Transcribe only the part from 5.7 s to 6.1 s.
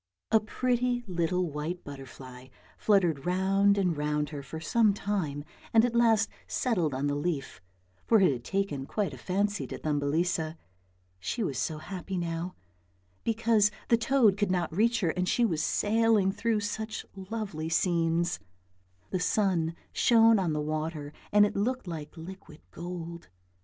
and at